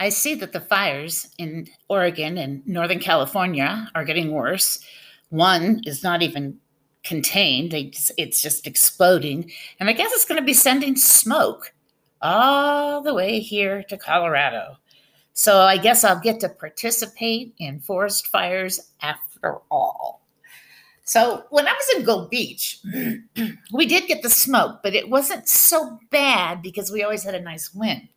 I 0.00 0.08
see 0.08 0.34
that 0.36 0.52
the 0.52 0.60
fires 0.60 1.28
in 1.36 1.68
Oregon 1.88 2.38
and 2.38 2.66
Northern 2.66 3.00
California 3.00 3.90
are 3.94 4.04
getting 4.04 4.32
worse. 4.32 4.82
One 5.28 5.82
is 5.84 6.02
not 6.02 6.22
even 6.22 6.58
contained, 7.04 7.74
it's 7.74 8.40
just 8.40 8.66
exploding. 8.66 9.52
And 9.78 9.90
I 9.90 9.92
guess 9.92 10.10
it's 10.12 10.24
going 10.24 10.40
to 10.40 10.44
be 10.44 10.54
sending 10.54 10.96
smoke 10.96 11.72
all 12.22 13.02
the 13.02 13.14
way 13.14 13.40
here 13.40 13.82
to 13.84 13.96
Colorado. 13.98 14.78
So 15.34 15.60
I 15.60 15.76
guess 15.76 16.02
I'll 16.02 16.20
get 16.20 16.40
to 16.40 16.48
participate 16.48 17.54
in 17.58 17.80
forest 17.80 18.26
fires 18.26 18.92
after 19.02 19.58
all. 19.70 20.26
So 21.04 21.44
when 21.50 21.66
I 21.66 21.72
was 21.72 21.96
in 21.96 22.04
Gold 22.04 22.30
Beach, 22.30 22.80
we 23.72 23.86
did 23.86 24.06
get 24.06 24.22
the 24.22 24.30
smoke, 24.30 24.80
but 24.82 24.94
it 24.94 25.10
wasn't 25.10 25.48
so 25.48 25.98
bad 26.10 26.62
because 26.62 26.90
we 26.90 27.02
always 27.02 27.24
had 27.24 27.34
a 27.34 27.40
nice 27.40 27.74
wind. 27.74 28.08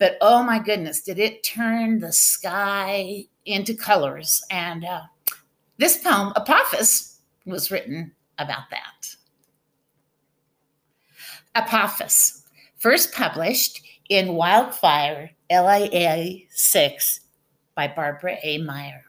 But 0.00 0.16
oh 0.22 0.42
my 0.42 0.58
goodness, 0.58 1.02
did 1.02 1.18
it 1.18 1.44
turn 1.44 2.00
the 2.00 2.10
sky 2.10 3.26
into 3.44 3.74
colors? 3.74 4.42
And 4.50 4.82
uh, 4.82 5.02
this 5.76 5.98
poem, 5.98 6.32
Apophis, 6.36 7.18
was 7.44 7.70
written 7.70 8.12
about 8.38 8.70
that. 8.70 9.14
Apophis, 11.54 12.44
first 12.78 13.12
published 13.12 13.82
in 14.08 14.34
Wildfire 14.34 15.32
LIA 15.50 16.46
6 16.48 17.20
by 17.74 17.86
Barbara 17.86 18.38
A. 18.42 18.56
Meyer. 18.56 19.04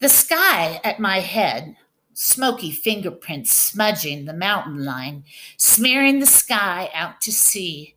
The 0.00 0.10
sky 0.10 0.78
at 0.84 1.00
my 1.00 1.20
head, 1.20 1.76
smoky 2.12 2.70
fingerprints 2.70 3.54
smudging 3.54 4.26
the 4.26 4.34
mountain 4.34 4.84
line, 4.84 5.24
smearing 5.56 6.18
the 6.18 6.26
sky 6.26 6.90
out 6.92 7.22
to 7.22 7.32
sea. 7.32 7.94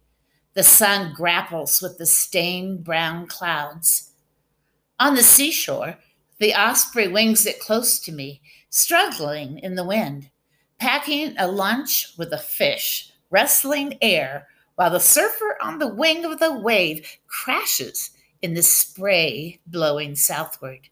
The 0.56 0.64
sun 0.64 1.14
grapples 1.14 1.82
with 1.82 1.98
the 1.98 2.06
stained 2.06 2.86
brown 2.86 3.28
clouds. 3.28 4.12
On 4.98 5.14
the 5.14 5.22
seashore, 5.22 5.98
the 6.40 6.54
osprey 6.54 7.10
wings 7.10 7.46
it 7.46 7.60
close 7.60 8.00
to 8.00 8.14
me, 8.14 8.42
struggling 8.70 9.60
in 9.60 9.76
the 9.76 9.84
wind, 9.84 10.30
packing 10.80 11.36
a 11.38 11.48
lunch 11.48 12.14
with 12.18 12.32
a 12.32 12.38
fish, 12.38 13.12
wrestling 13.30 13.98
air 14.02 14.48
while 14.76 14.92
the 14.92 15.00
surfer 15.00 15.58
on 15.62 15.78
the 15.78 15.94
wing 15.94 16.24
of 16.24 16.40
the 16.40 16.58
wave 16.58 17.06
crashes 17.28 18.12
in 18.42 18.54
the 18.54 18.64
spray 18.64 19.60
blowing 19.68 20.16
southward. 20.16 20.88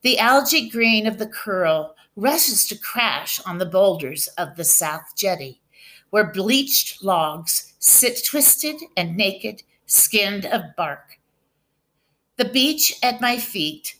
The 0.00 0.18
algae 0.18 0.70
green 0.70 1.06
of 1.06 1.18
the 1.18 1.26
curl 1.26 1.94
rushes 2.16 2.66
to 2.68 2.78
crash 2.78 3.40
on 3.44 3.58
the 3.58 3.66
boulders 3.66 4.26
of 4.38 4.56
the 4.56 4.64
South 4.64 5.14
Jetty, 5.16 5.60
where 6.08 6.32
bleached 6.32 7.02
logs 7.04 7.67
sit 7.78 8.24
twisted 8.24 8.76
and 8.96 9.16
naked, 9.16 9.62
skinned 9.86 10.46
of 10.46 10.76
bark. 10.76 11.18
The 12.36 12.44
beach 12.44 12.94
at 13.02 13.20
my 13.20 13.38
feet, 13.38 13.96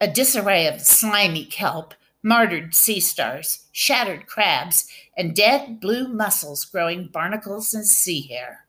a 0.00 0.08
disarray 0.08 0.66
of 0.66 0.80
slimy 0.80 1.44
kelp, 1.44 1.94
martyred 2.22 2.74
sea 2.74 3.00
stars, 3.00 3.66
shattered 3.72 4.26
crabs, 4.26 4.86
and 5.16 5.34
dead 5.34 5.80
blue 5.80 6.08
mussels 6.08 6.64
growing 6.64 7.08
barnacles 7.08 7.74
and 7.74 7.86
sea 7.86 8.22
hair. 8.22 8.66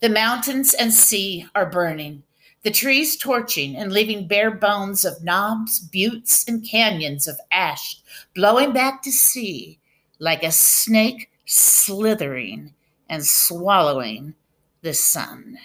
The 0.00 0.08
mountains 0.10 0.74
and 0.74 0.92
sea 0.92 1.46
are 1.54 1.70
burning, 1.70 2.22
the 2.62 2.70
trees 2.70 3.16
torching 3.16 3.76
and 3.76 3.92
leaving 3.92 4.26
bare 4.26 4.50
bones 4.50 5.04
of 5.04 5.22
knobs, 5.22 5.78
buttes, 5.78 6.46
and 6.48 6.66
canyons 6.66 7.28
of 7.28 7.38
ash 7.52 8.00
blowing 8.34 8.72
back 8.72 9.02
to 9.02 9.12
sea 9.12 9.78
like 10.18 10.42
a 10.42 10.52
snake 10.52 11.30
slithering 11.44 12.72
and 13.08 13.24
swallowing 13.26 14.34
the 14.82 14.94
sun. 14.94 15.58